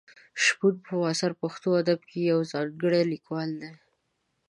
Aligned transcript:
شپون 0.43 0.75
په 0.85 0.91
معاصر 0.99 1.31
پښتو 1.41 1.69
ادب 1.81 1.99
کې 2.09 2.19
یو 2.31 2.39
ځانګړی 2.51 3.01
لیکوال 3.13 3.49
دی. 3.61 3.71